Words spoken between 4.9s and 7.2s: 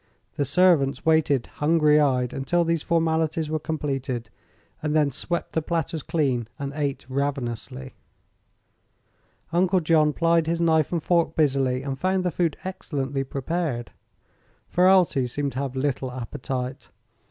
then swept the platters clean and ate